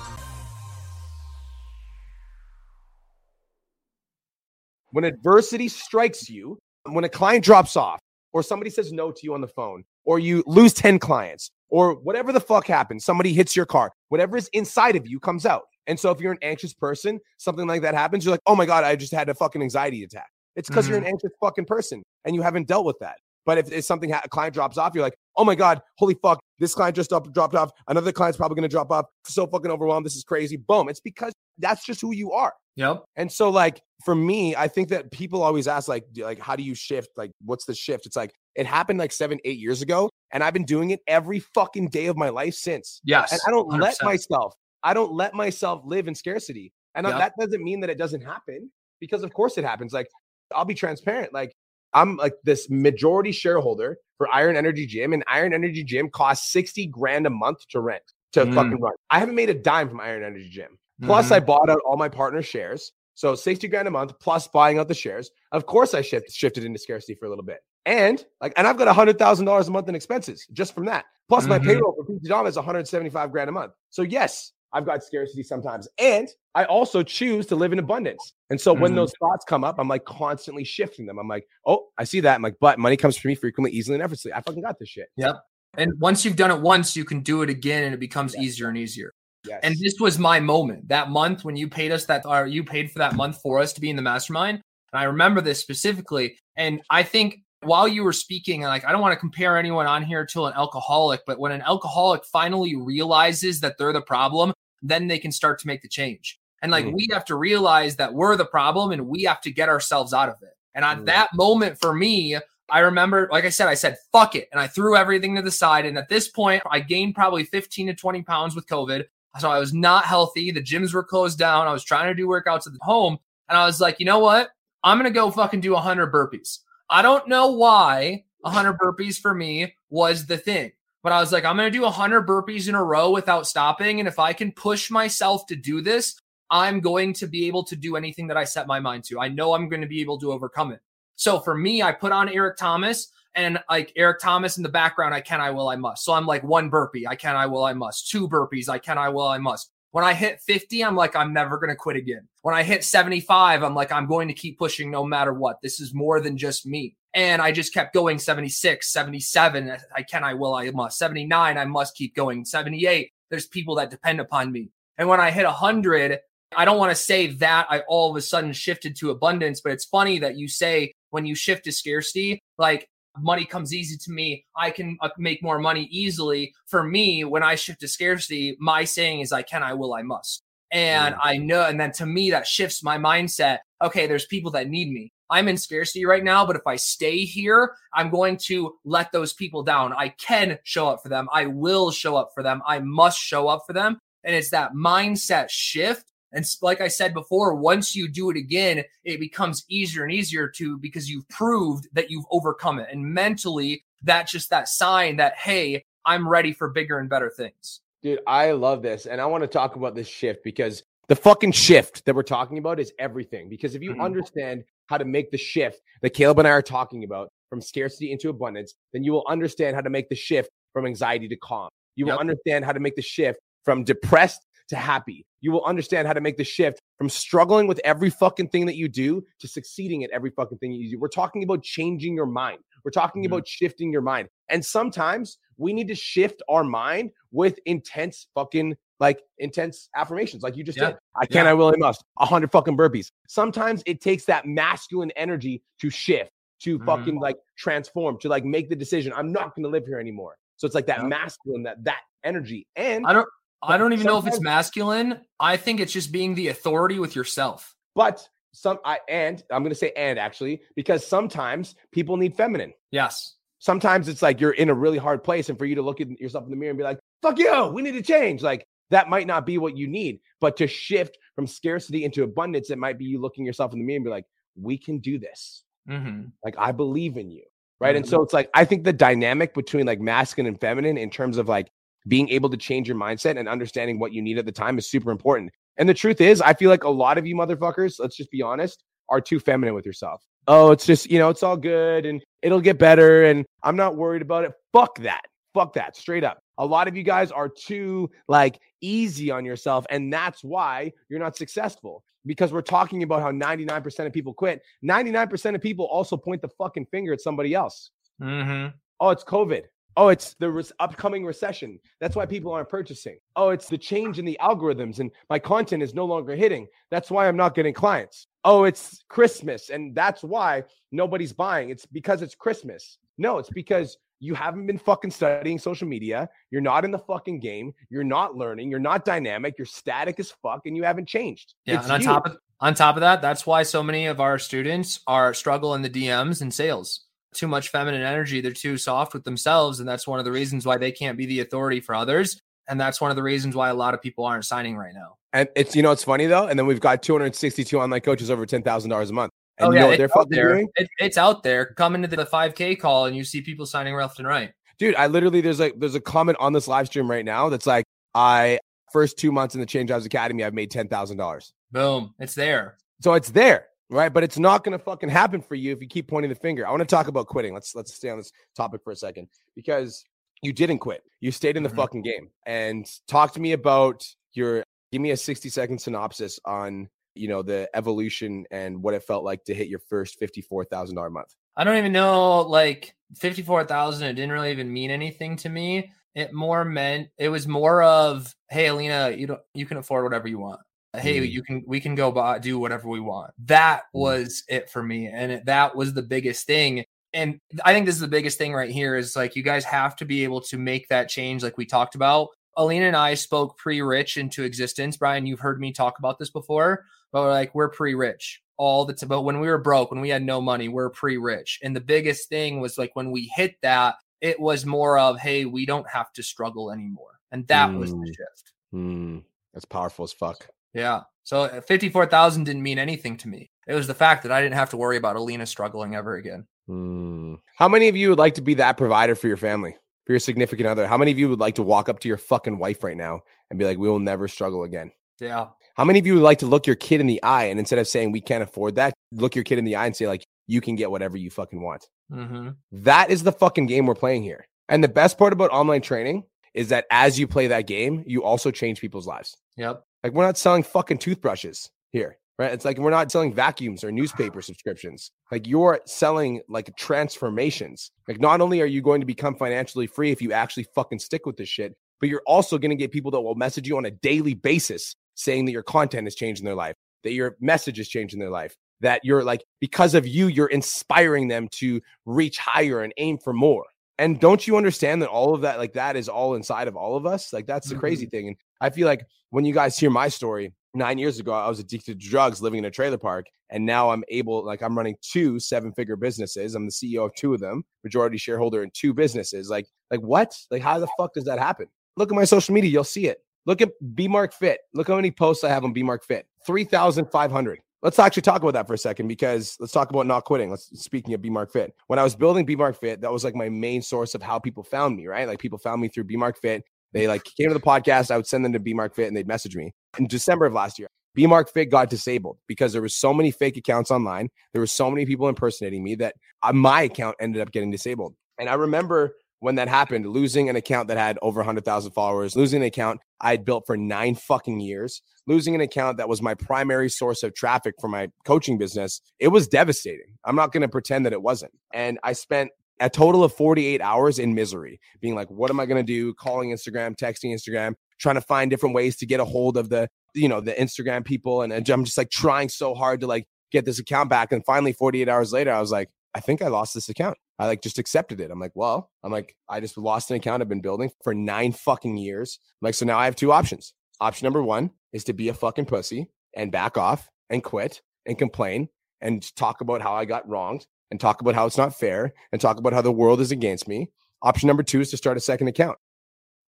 [4.90, 8.00] When adversity strikes you, when a client drops off,
[8.32, 11.94] or somebody says no to you on the phone, or you lose 10 clients, or
[11.94, 15.62] whatever the fuck happens, somebody hits your car, whatever is inside of you comes out.
[15.86, 18.66] And so if you're an anxious person, something like that happens, you're like, oh my
[18.66, 20.28] God, I just had a fucking anxiety attack.
[20.54, 20.92] It's because mm-hmm.
[20.92, 21.14] you're an mm-hmm.
[21.14, 23.16] anxious fucking person and you haven't dealt with that.
[23.44, 26.16] But if, if something ha- a client drops off, you're like, oh my god, holy
[26.22, 27.70] fuck, this client just up, dropped off.
[27.88, 29.06] Another client's probably going to drop off.
[29.24, 30.06] So fucking overwhelmed.
[30.06, 30.56] This is crazy.
[30.56, 30.88] Boom.
[30.88, 32.52] It's because that's just who you are.
[32.76, 33.04] Yep.
[33.16, 36.62] And so like for me, I think that people always ask like like how do
[36.62, 37.08] you shift?
[37.16, 38.06] Like what's the shift?
[38.06, 41.40] It's like it happened like 7 8 years ago and I've been doing it every
[41.40, 43.00] fucking day of my life since.
[43.04, 43.32] Yes.
[43.32, 43.80] And I don't 100%.
[43.80, 46.72] let myself I don't let myself live in scarcity.
[46.94, 47.18] And uh, yep.
[47.18, 49.92] that doesn't mean that it doesn't happen because of course it happens.
[49.94, 50.08] Like
[50.54, 51.32] I'll be transparent.
[51.32, 51.52] Like
[51.96, 56.86] I'm like this majority shareholder for Iron Energy Gym, and Iron Energy Gym costs 60
[56.86, 58.54] grand a month to rent to mm.
[58.54, 58.92] fucking run.
[59.10, 60.78] I haven't made a dime from Iron Energy Gym.
[61.02, 61.34] Plus, mm-hmm.
[61.34, 62.92] I bought out all my partner shares.
[63.14, 65.30] So 60 grand a month plus buying out the shares.
[65.52, 67.60] Of course, I shift, shifted into scarcity for a little bit.
[67.86, 71.06] And like, and I've got hundred thousand dollars a month in expenses just from that.
[71.28, 71.50] Plus mm-hmm.
[71.50, 73.72] my payroll for PT Dom is 175 grand a month.
[73.90, 75.88] So yes, I've got scarcity sometimes.
[75.98, 78.34] And I also choose to live in abundance.
[78.50, 78.82] And so mm-hmm.
[78.82, 81.18] when those thoughts come up, I'm like constantly shifting them.
[81.18, 82.34] I'm like, oh, I see that.
[82.34, 84.32] I'm like, but money comes to me frequently, easily, and effortlessly.
[84.32, 85.08] I fucking got this shit.
[85.16, 85.36] Yep.
[85.78, 88.44] And once you've done it once, you can do it again and it becomes yes.
[88.44, 89.12] easier and easier.
[89.46, 89.60] Yes.
[89.62, 92.90] And this was my moment that month when you paid us that, or you paid
[92.90, 94.60] for that month for us to be in the mastermind.
[94.92, 96.38] And I remember this specifically.
[96.56, 100.02] And I think while you were speaking, like I don't want to compare anyone on
[100.02, 104.52] here to an alcoholic, but when an alcoholic finally realizes that they're the problem,
[104.82, 106.38] then they can start to make the change.
[106.62, 106.94] And like mm.
[106.94, 110.28] we have to realize that we're the problem and we have to get ourselves out
[110.28, 110.54] of it.
[110.74, 111.06] And at mm.
[111.06, 114.48] that moment for me, I remember, like I said, I said, fuck it.
[114.50, 115.86] And I threw everything to the side.
[115.86, 119.04] And at this point, I gained probably 15 to 20 pounds with COVID.
[119.38, 120.50] So I was not healthy.
[120.50, 121.68] The gyms were closed down.
[121.68, 123.18] I was trying to do workouts at home.
[123.48, 124.50] And I was like, you know what?
[124.82, 126.58] I'm going to go fucking do 100 burpees.
[126.88, 130.72] I don't know why 100 burpees for me was the thing.
[131.02, 134.00] But I was like, I'm going to do 100 burpees in a row without stopping.
[134.00, 136.20] And if I can push myself to do this,
[136.50, 139.20] I'm going to be able to do anything that I set my mind to.
[139.20, 140.80] I know I'm going to be able to overcome it.
[141.16, 145.14] So for me, I put on Eric Thomas and like Eric Thomas in the background,
[145.14, 146.04] I can, I will, I must.
[146.04, 148.10] So I'm like one burpee, I can, I will, I must.
[148.10, 149.70] Two burpees, I can, I will, I must.
[149.92, 152.28] When I hit 50, I'm like, I'm never going to quit again.
[152.42, 155.56] When I hit 75, I'm like, I'm going to keep pushing no matter what.
[155.62, 156.96] This is more than just me.
[157.14, 159.76] And I just kept going 76, 77.
[159.94, 160.98] I can, I will, I must.
[160.98, 162.44] 79, I must keep going.
[162.44, 164.70] 78, there's people that depend upon me.
[164.98, 166.18] And when I hit 100,
[166.56, 169.72] I don't want to say that I all of a sudden shifted to abundance, but
[169.72, 174.10] it's funny that you say when you shift to scarcity, like money comes easy to
[174.10, 174.44] me.
[174.56, 176.54] I can uh, make more money easily.
[176.66, 180.02] For me, when I shift to scarcity, my saying is I can, I will, I
[180.02, 180.42] must.
[180.72, 181.18] And mm.
[181.22, 183.58] I know, and then to me, that shifts my mindset.
[183.82, 185.12] Okay, there's people that need me.
[185.28, 189.32] I'm in scarcity right now, but if I stay here, I'm going to let those
[189.32, 189.92] people down.
[189.92, 191.28] I can show up for them.
[191.32, 192.62] I will show up for them.
[192.66, 193.98] I must show up for them.
[194.22, 196.04] And it's that mindset shift.
[196.32, 200.48] And like I said before, once you do it again, it becomes easier and easier
[200.48, 202.88] to because you've proved that you've overcome it.
[202.90, 207.80] And mentally, that's just that sign that, hey, I'm ready for bigger and better things.
[208.02, 209.06] Dude, I love this.
[209.06, 212.58] And I want to talk about this shift because the fucking shift that we're talking
[212.58, 213.48] about is everything.
[213.48, 214.02] Because if you mm-hmm.
[214.02, 218.12] understand how to make the shift that Caleb and I are talking about from scarcity
[218.12, 221.68] into abundance, then you will understand how to make the shift from anxiety to calm.
[221.94, 222.12] You Yep.
[222.12, 225.24] will understand how to make the shift from depressed to happy.
[225.40, 228.76] You will understand how to make the shift from struggling with every fucking thing that
[228.76, 230.98] you do to succeeding at every fucking thing you do.
[230.98, 232.58] We're talking about changing your mind.
[232.84, 233.26] We're talking Mhm.
[233.26, 234.28] about shifting your mind.
[234.48, 240.56] And sometimes we need to shift our mind with intense fucking like intense affirmations, like
[240.56, 240.92] you just Yeah.
[240.92, 240.98] did.
[241.20, 241.50] I can, Yeah.
[241.50, 242.02] I will, I must.
[242.18, 243.12] A hundred fucking burpees.
[243.28, 246.86] Sometimes it takes that masculine energy to shift, to Mhm.
[246.86, 249.12] fucking like transform, to like make the decision.
[249.14, 250.38] I'm not going to live here anymore.
[250.56, 251.08] So it's like that Yeah.
[251.08, 252.66] masculine, that that energy.
[252.74, 253.28] And I don't
[253.66, 255.20] I don't even know if it's masculine.
[255.40, 257.74] I think it's just being the authority with yourself.
[257.94, 262.72] but some I and I'm going to say and actually because sometimes people need feminine.
[262.90, 263.34] Yes.
[263.58, 266.08] sometimes it's like you're in a really hard place and for you to look at
[266.20, 269.08] yourself in the mirror and be like fuck you we need to change like that
[269.08, 272.98] might not be what you need but to shift from scarcity into abundance it might
[272.98, 274.24] be you looking yourself in the mirror and be like
[274.56, 277.42] we can do this hmm like i believe in you
[277.80, 281.10] right and so it's like i think the dynamic between like masculine and feminine in
[281.10, 281.70] terms of like
[282.08, 284.88] being able to change your mindset and understanding what you need at the time is
[284.88, 285.50] super important.
[285.78, 288.42] And the truth is i feel like a lot of you motherfuckers let's just be
[288.42, 290.22] honest are too feminine with yourself.
[290.48, 293.96] Oh it's just you know it's all good and it'll get better and i'm not
[293.96, 294.52] worried about it.
[294.72, 295.22] Fuck that.
[295.54, 295.96] Fuck that.
[295.96, 296.38] Straight up.
[296.58, 301.20] A lot of you guys are too like easy on yourself and that's why you're
[301.20, 304.60] not successful because we're talking about how 99% of people quit.
[304.84, 307.90] 99% of people also point the fucking finger at somebody else.
[308.20, 308.68] Hmm
[309.00, 309.62] oh it's covid
[309.96, 311.78] oh it's the res- upcoming recession.
[312.00, 313.18] That's why people aren't purchasing.
[313.36, 316.66] Oh it's the change in the algorithms and my content is no longer hitting.
[316.90, 318.26] That's why i'm not getting clients.
[318.44, 321.70] Oh it's christmas and that's why nobody's buying.
[321.70, 322.98] It's because it's christmas.
[323.18, 326.28] No it's because you haven't been fucking studying social media.
[326.50, 327.74] You're not in the fucking game.
[327.90, 328.70] You're not learning.
[328.70, 329.54] You're not dynamic.
[329.58, 331.54] You're static as fuck and you haven't changed.
[331.66, 331.76] Yeah.
[331.76, 332.06] It's and on you.
[332.06, 335.74] top of on top of that, that's why so many of our students are struggle
[335.74, 337.05] in the DMs and sales.
[337.36, 338.40] Too much feminine energy.
[338.40, 339.80] They're too soft with themselves.
[339.80, 342.40] And that's one of the reasons why they can't be the authority for others.
[342.68, 345.16] And that's one of the reasons why a lot of people aren't signing right now.
[345.32, 348.46] And it's you know it's funny though, and then we've got 262 online coaches over
[348.46, 349.32] ten thousand dollars a month.
[349.58, 350.54] And oh, you yeah, know what it's they're out fucking there.
[350.54, 350.68] doing?
[350.76, 351.66] It, it's out there.
[351.66, 354.52] Come into the 5K call and you see people signing left and right.
[354.78, 357.66] Dude, I literally there's like there's a comment on this live stream right now that's
[357.66, 358.58] like, I
[358.92, 361.52] first two months in the Change Jobs Academy, I've made ten thousand dollars.
[361.72, 362.14] Boom.
[362.18, 362.76] It's there.
[363.00, 364.12] So it's there, right?
[364.12, 366.66] But it's not gonna fucking happen for you if you keep pointing the finger.
[366.66, 367.54] I want to talk about quitting.
[367.54, 370.04] Let's let's stay on this topic for a second because
[370.42, 371.02] you didn't quit.
[371.20, 371.76] You stayed in the Mhm.
[371.76, 372.30] fucking game.
[372.46, 377.42] And talk to me about your give me a 60 second synopsis on you know
[377.42, 381.34] the evolution and what it felt like to hit your first $54,000 month.
[381.56, 385.90] I don't even know, like 54,000, it didn't really even mean anything to me.
[386.14, 390.28] It more meant, it was more of, hey, Alina, you don't, you can afford whatever
[390.28, 390.60] you want.
[390.98, 391.30] Hey, Mm.
[391.30, 393.32] you can, we can go buy, do whatever we want.
[393.46, 394.00] That Mm.
[394.00, 395.08] was it for me.
[395.08, 396.84] And it, that was the biggest thing.
[397.12, 399.96] And I think this is the biggest thing right here is like, you guys have
[399.96, 402.28] to be able to make that change, like we talked about.
[402.58, 404.96] Alina and I spoke pre rich into existence.
[404.96, 408.84] Brian, you've heard me talk about this before, but we're like, we're pre rich all
[408.84, 409.08] the time.
[409.08, 411.58] But when we were broke, when we had no money, we're pre rich.
[411.62, 415.44] And the biggest thing was like when we hit that, it was more of, hey,
[415.44, 417.20] we don't have to struggle anymore.
[417.32, 418.06] And that was the Mm.
[418.06, 418.52] shift.
[418.72, 419.18] Hmm,
[419.52, 420.48] that's powerful as fuck.
[420.76, 421.02] Yeah.
[421.24, 423.50] So uh, 54,000 didn't mean anything to me.
[423.66, 426.46] It was the fact that I didn't have to worry about Alina struggling ever again.
[426.68, 427.34] Hmm.
[427.56, 430.20] How many of you would like to be that provider for your family, for your
[430.20, 430.86] significant other?
[430.86, 433.22] How many of you would like to walk up to your fucking wife right now
[433.50, 434.92] and be like, we will never struggle again?
[435.18, 435.48] Yeah.
[435.76, 437.78] How many of you would like to look your kid in the eye and instead
[437.78, 440.24] of saying we can't afford that, look your kid in the eye and say, like,
[440.46, 441.88] you can get whatever you fucking want?
[442.10, 444.46] hmm That is the fucking game we're playing here.
[444.68, 446.24] And the best part about online training
[446.56, 449.36] is that as you play that game, you also change people's lives.
[449.58, 449.84] Yep.
[450.02, 452.50] Like we're not selling fucking toothbrushes here, right?
[452.50, 455.12] It's like we're not selling vacuums or newspaper subscriptions.
[455.30, 457.92] Like you're selling like transformations.
[458.08, 461.26] Like not only are you going to become financially free if you actually fucking stick
[461.26, 463.84] with this shit, but you're also going to get people that will message you on
[463.84, 467.88] a daily basis saying that your content is changing their life, that your message is
[467.88, 472.80] changing their life, that you're like because of you you're inspiring them to reach higher
[472.80, 473.64] and aim for more.
[473.98, 476.96] And don't you understand that all of that like that is all inside of all
[476.96, 477.32] of us?
[477.32, 478.10] Like that's the crazy mm-hmm.
[478.10, 478.28] thing.
[478.28, 481.58] And I feel like when you guys hear my story, nine years ago, I was
[481.58, 483.26] addicted to drugs living in a trailer park.
[483.50, 486.54] And now I'm able, like, I'm running two seven figure businesses.
[486.54, 489.48] I'm the CEO of two of them, majority shareholder in two businesses.
[489.48, 490.36] Like, like what?
[490.50, 491.68] Like, how the fuck does that happen?
[491.96, 493.22] Look at my social media, you'll see it.
[493.46, 494.60] Look at B Mark Fit.
[494.74, 497.60] Look how many posts I have on B Mark Fit 3,500.
[497.82, 500.50] Let's actually talk about that for a second because let's talk about not quitting.
[500.50, 501.74] Let's speaking of B Mark Fit.
[501.86, 504.38] When I was building B Mark Fit, that was like my main source of how
[504.38, 505.28] people found me, right?
[505.28, 506.64] Like people found me through B Mark Fit.
[506.92, 508.10] They like came to the podcast.
[508.10, 509.74] I would send them to B Mark Fit and they'd message me.
[509.98, 513.30] In December of last year, B Mark Fit got disabled because there was so many
[513.30, 514.28] fake accounts online.
[514.52, 518.14] There were so many people impersonating me that uh, my account ended up getting disabled.
[518.38, 522.62] And I remember when that happened, losing an account that had over 100,000 followers, losing
[522.62, 526.34] an account I had built for nine fucking years, losing an account that was my
[526.34, 530.16] primary source of traffic for my coaching business, it was devastating.
[530.24, 531.52] I'm not going to pretend that it wasn't.
[531.72, 535.66] And I spent a total of 48 hours in misery, being like, what am I
[535.66, 536.12] going to do?
[536.14, 539.88] Calling Instagram, texting Instagram, trying to find different ways to get a hold of the,
[540.14, 541.42] you know, the Instagram people.
[541.42, 544.32] And, I'm just like trying so hard to like get this account back.
[544.32, 547.16] And finally, 48 hours later, I was like, I think I lost this account.
[547.38, 548.30] I like just accepted it.
[548.30, 551.52] I'm like, well, I'm like, I just lost an account I've been building for nine
[551.52, 552.38] fucking years.
[552.60, 553.74] I'm like, so now I have two options.
[554.00, 558.18] Option number one is to be a fucking pussy and back off and quit and
[558.18, 558.68] complain
[559.00, 562.40] and talk about how I got wronged and talk about how it's not fair and
[562.40, 563.90] talk about how the world is against me.
[564.22, 565.78] Option number two is to start a second account.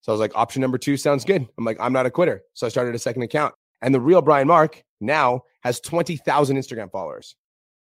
[0.01, 1.47] So I was like, option number two sounds good.
[1.59, 2.43] I'm like, I'm not a quitter.
[2.55, 3.55] So I started a second account.
[3.83, 7.37] And the real Brian Mark now has 20,000 Instagram followers.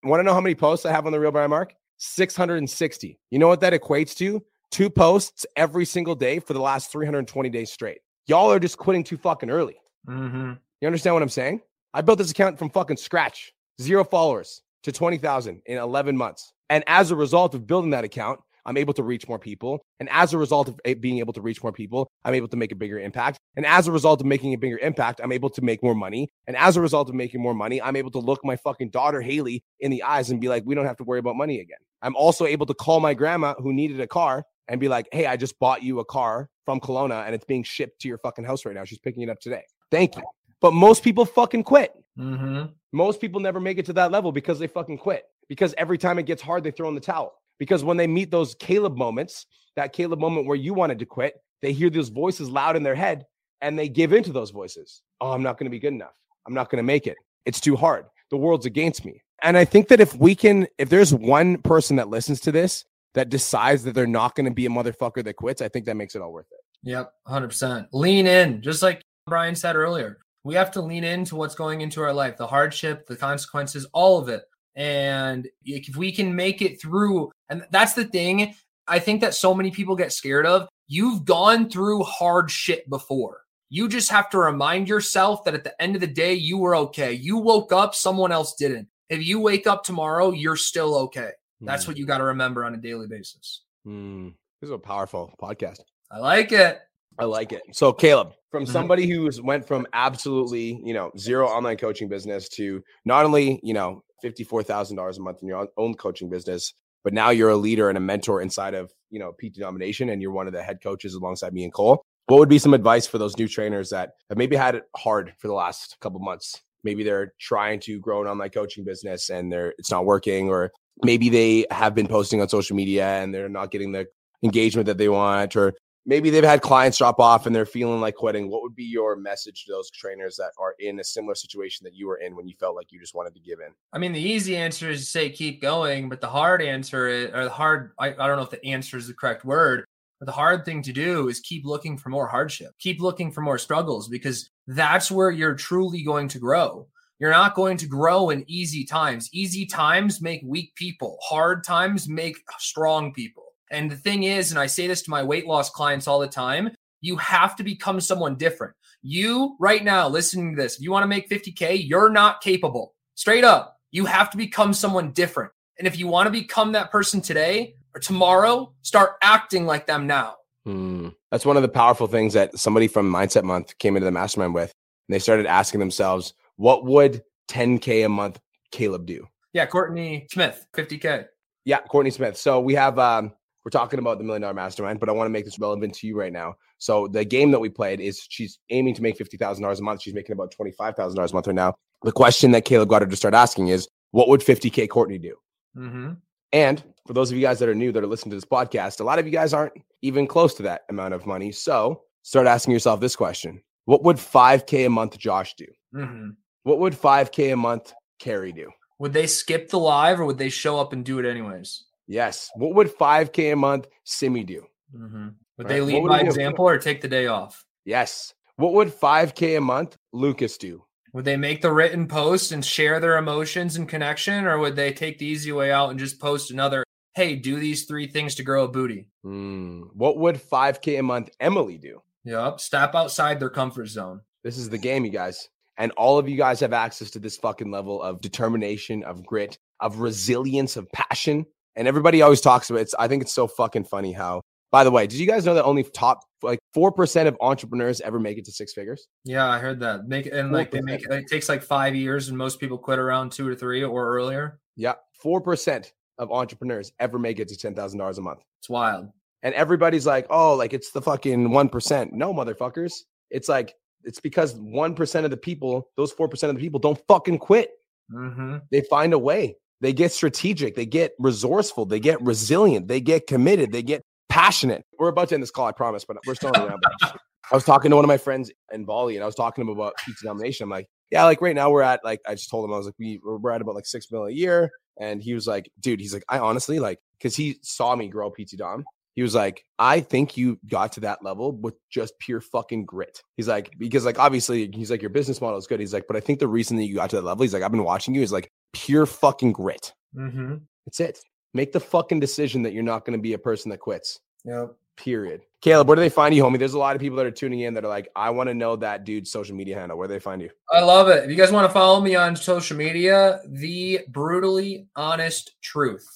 [0.02, 1.74] Want to know how many posts I have on the real Brian Mark?
[2.00, 3.18] 660.
[3.30, 4.42] You know what that equates to?
[4.70, 7.98] Two posts every single day for the last 320 days straight.
[8.26, 9.76] Y'all are just quitting too fucking early.
[10.08, 10.52] Mm-hmm.
[10.80, 11.60] You understand what I'm saying?
[11.92, 16.52] I built this account from fucking scratch, zero followers to 20,000 in 11 months.
[16.70, 19.80] And as a result of building that account, I'm able to reach more people.
[19.98, 22.72] And as a result of being able to reach more people, I'm able to make
[22.72, 23.38] a bigger impact.
[23.56, 26.28] And as a result of making a bigger impact, I'm able to make more money.
[26.46, 29.20] And as a result of making more money, I'm able to look my fucking daughter,
[29.20, 31.78] Haley, in the eyes and be like, we don't have to worry about money again.
[32.02, 35.26] I'm also able to call my grandma who needed a car and be like, hey,
[35.26, 38.44] I just bought you a car from Carvana and it's being shipped to your fucking
[38.44, 38.84] house right now.
[38.84, 39.64] She's picking it up today.
[39.90, 40.22] Thank you.
[40.60, 41.92] But most people fucking quit.
[42.18, 42.66] Mm-hmm.
[42.92, 45.24] Most people never make it to that level because they fucking quit.
[45.48, 47.34] Because every time it gets hard, they throw in the towel.
[47.60, 49.46] Because when they meet those Caleb moments,
[49.76, 52.96] that Caleb moment where you wanted to quit, they hear those voices loud in their
[52.96, 53.26] head
[53.60, 55.02] and they give into those voices.
[55.20, 56.14] Oh, I'm not going to be good enough.
[56.46, 57.18] I'm not going to make it.
[57.44, 58.06] It's too hard.
[58.30, 59.22] The world's against me.
[59.42, 62.84] And I think that if we can, if there's one person that listens to this
[63.14, 65.96] that decides that they're not going to be a motherfucker that quits, I think that
[65.96, 66.58] makes it all worth it.
[66.82, 67.88] Yep, 100%.
[67.92, 70.18] Lean in, just like Brian said earlier.
[70.44, 74.18] We have to lean into what's going into our life, the hardship, the consequences, all
[74.18, 74.44] of it.
[74.76, 78.54] And if we can make it through, and that's the thing
[78.90, 80.68] I think that so many people get scared of.
[80.88, 83.42] You've gone through hard shit before.
[83.68, 86.74] You just have to remind yourself that at the end of the day, you were
[86.74, 87.12] okay.
[87.12, 88.88] You woke up, someone else didn't.
[89.08, 91.30] If you wake up tomorrow, you're still okay.
[91.60, 91.88] That's mm.
[91.88, 93.62] what you got to remember on a daily basis.
[93.86, 94.34] Mm.
[94.60, 95.80] This is a powerful podcast.
[96.10, 96.80] I like it.
[97.16, 97.62] I like it.
[97.72, 98.72] So, Caleb, from mm-hmm.
[98.72, 103.74] somebody who went from absolutely, you know, zero online coaching business to not only, you
[103.74, 107.96] know, $54,000 a month in your own coaching business, but now you're a leader and
[107.96, 111.14] a mentor inside of, you know, PT Domination and you're one of the head coaches
[111.14, 112.02] alongside me and Cole.
[112.26, 115.32] What would be some advice for those new trainers that have maybe had it hard
[115.38, 116.60] for the last couple months?
[116.84, 120.70] Maybe they're trying to grow an online coaching business and they're it's not working, or
[121.02, 124.06] maybe they have been posting on social media and they're not getting the
[124.42, 125.74] engagement that they want, or
[126.06, 128.50] maybe they've had clients drop off and they're feeling like quitting.
[128.50, 131.94] What would be your message to those trainers that are in a similar situation that
[131.94, 133.72] you were in when you felt like you just wanted to give in?
[133.92, 137.30] I mean the easy answer is to say keep going but the hard answer is,
[137.32, 139.84] or the hard I, I don't know if the answer is the correct word
[140.20, 142.72] but the hard thing to do is keep looking for more hardship.
[142.78, 146.86] Keep looking for more struggles because that's where you're truly going to grow.
[147.18, 149.30] You're not going to grow in easy times.
[149.32, 151.18] Easy times make weak people.
[151.22, 155.22] Hard times make strong people and the thing is, and I say this to my
[155.22, 158.74] weight loss clients all the time, you have to become someone different.
[159.02, 162.94] You, right now, listening to this, if you want to make 50K, you're not capable.
[163.14, 165.52] Straight up, you have to become someone different.
[165.78, 170.06] And if you want to become that person today or tomorrow, start acting like them
[170.06, 170.36] now.
[170.66, 171.08] Hmm.
[171.30, 174.54] That's one of the powerful things that somebody from Mindset Month came into the mastermind
[174.54, 174.72] with.
[175.08, 178.38] And they started asking themselves, what would 10K a month
[178.70, 179.26] Caleb do?
[179.54, 181.26] Yeah, Courtney Smith, 50K.
[181.64, 182.36] Yeah, Courtney Smith.
[182.36, 183.32] So we have um,
[183.64, 186.06] we're talking about the million dollar mastermind, but I want to make this relevant to
[186.06, 186.54] you right now.
[186.78, 189.82] So the game that we played is she's aiming to make fifty thousand dollars a
[189.82, 190.02] month.
[190.02, 191.74] She's making about twenty five thousand dollars a month right now.
[192.02, 195.18] The question that Caleb got her to start asking is, what would fifty k Courtney
[195.18, 195.36] do?
[195.76, 196.12] Mm-hmm.
[196.52, 199.00] And for those of you guys that are new that are listening to this podcast,
[199.00, 201.52] a lot of you guys aren't even close to that amount of money.
[201.52, 205.66] So start asking yourself this question: What would five k a month Josh do?
[205.94, 206.30] Mm-hmm.
[206.62, 208.70] What would five k a month Carrie do?
[208.98, 211.84] Would they skip the live or would they show up and do it anyways?
[212.10, 212.50] Yes.
[212.56, 214.66] What would 5K a month Simi do?
[214.92, 215.28] Mm-hmm.
[215.58, 215.68] Would right?
[215.68, 217.64] they lead by example or take the day off?
[217.84, 218.34] Yes.
[218.56, 220.84] What would 5K a month Lucas do?
[221.12, 224.92] Would they make the written post and share their emotions and connection, or would they
[224.92, 226.82] take the easy way out and just post another,
[227.14, 229.06] hey, do these three things to grow a booty?
[229.24, 229.84] Mm.
[229.94, 232.02] What would 5K a month Emily do?
[232.24, 232.58] Yep.
[232.58, 234.20] Step outside their comfort zone.
[234.42, 235.48] This is the game, you guys.
[235.78, 239.58] And all of you guys have access to this fucking level of determination, of grit,
[239.78, 241.46] of resilience, of passion
[241.76, 242.82] and everybody always talks about it.
[242.82, 245.54] It's, I think it's so fucking funny how By the way, did you guys know
[245.54, 249.08] that only top like four percent of entrepreneurs ever make it to six figures?
[249.24, 250.06] Yeah, I heard that.
[250.06, 253.32] Make and like they make it takes like five years, and most people quit around
[253.32, 254.60] two or three or earlier.
[254.76, 258.40] Yeah, four percent of entrepreneurs ever make it to ten thousand dollars a month.
[258.60, 259.08] It's wild.
[259.42, 262.92] And everybody's like, "Oh, like it's the fucking one percent." No, motherfuckers.
[263.30, 266.78] It's like it's because one percent of the people, those four percent of the people,
[266.78, 267.72] don't fucking quit.
[268.12, 268.58] Mm-hmm.
[268.70, 269.56] They find a way.
[269.80, 270.74] They get strategic.
[270.74, 271.86] They get resourceful.
[271.86, 272.88] They get resilient.
[272.88, 273.72] They get committed.
[273.72, 274.84] They get passionate.
[274.98, 276.82] We're about to end this call, I promise, but we're still around.
[277.50, 279.70] I was talking to one of my friends in Bali, and I was talking to
[279.70, 280.64] him about PT Domination.
[280.64, 282.86] I'm like, yeah, like right now we're at like I just told him I was
[282.86, 286.00] like we we're at about like six mil a year, and he was like, dude,
[286.00, 288.84] he's like, I honestly like because he saw me grow PT Dom.
[289.14, 293.20] He was like, I think you got to that level with just pure fucking grit.
[293.36, 295.80] He's like, because like obviously he's like your business model is good.
[295.80, 297.64] He's like, but I think the reason that you got to that level, he's like,
[297.64, 299.92] I've been watching you He's like pure fucking grit.
[300.14, 300.56] Mm-hmm.
[300.86, 301.18] That's it.
[301.54, 304.20] Make the fucking decision that you're not going to be a person that quits.
[304.44, 304.74] Yep.
[304.96, 305.42] Period.
[305.62, 306.58] Caleb, where do they find you, homie?
[306.58, 308.54] There's a lot of people that are tuning in that are like, I want to
[308.54, 309.96] know that dude's social media handle.
[309.96, 310.50] Where do they find you?
[310.70, 311.24] I love it.
[311.24, 316.06] If you guys want to follow me on social media, the brutally honest truth.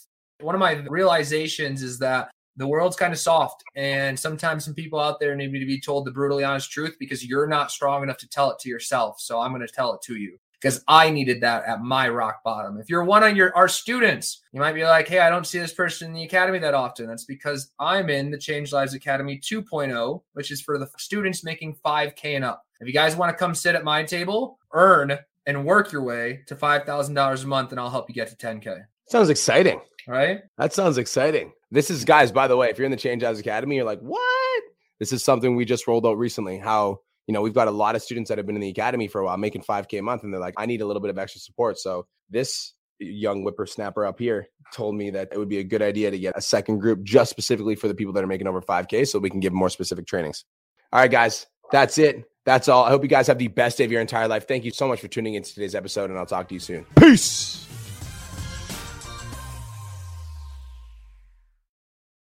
[0.41, 5.01] One of my realizations is that the world's kind of soft, and sometimes some people
[5.01, 8.03] out there need me to be told the brutally honest truth because you're not strong
[8.03, 9.19] enough to tell it to yourself.
[9.19, 12.43] So I'm going to tell it to you because I needed that at my rock
[12.43, 12.81] bottom.
[12.81, 15.59] If you're one of your our students, you might be like, "Hey, I don't see
[15.59, 19.39] this person in the academy that often." That's because I'm in the Change Lives Academy
[19.39, 22.65] 2.0, which is for the students making 5k and up.
[22.81, 26.41] If you guys want to come sit at my table, earn and work your way
[26.47, 28.87] to $5,000 a month and I'll help you get to 10k.
[29.11, 29.83] Sounds exciting.
[30.09, 30.41] Right?
[30.57, 31.53] That sounds exciting.
[31.71, 34.01] This is guys, by the way, if you're in the Change Lives Academy, you're like,
[34.01, 34.63] "What?"
[34.99, 36.57] This is something we just rolled out recently.
[36.57, 39.09] How you know, we've got a lot of students that have been in the academy
[39.09, 41.11] for a while, making 5K a month, and they're like, I need a little bit
[41.11, 41.79] of extra support.
[41.79, 46.11] So this young whippersnapper up here told me that it would be a good idea
[46.11, 49.07] to get a second group just specifically for the people that are making over 5K
[49.09, 50.45] so we can give more specific trainings.
[50.93, 52.25] All right, guys, that's it.
[52.45, 52.85] That's all.
[52.85, 54.47] I hope you guys have the best day of your entire life.
[54.47, 56.61] Thank you so much for tuning in to today's episode, and I'll talk to you
[56.61, 56.85] soon.
[56.99, 57.74] Peace.